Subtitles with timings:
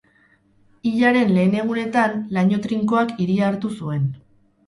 [0.91, 4.09] Hilaren lehen egunetan laino trinkoak hiria hartu zuen.